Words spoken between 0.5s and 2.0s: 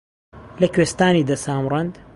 لە کوێستانی دە سامرەند